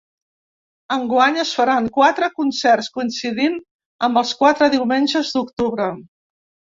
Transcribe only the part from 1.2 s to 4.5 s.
es faran quatre concerts, coincidint amb els